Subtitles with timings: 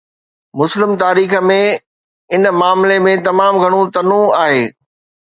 [0.59, 1.57] مسلم تاريخ ۾
[2.37, 4.65] ان معاملي ۾ تمام گهڻو تنوع آهي.